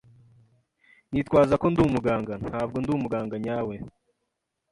[1.11, 2.33] Nitwaza ko ndi umuganga.
[2.47, 3.75] Ntabwo ndi umuganga nyawe.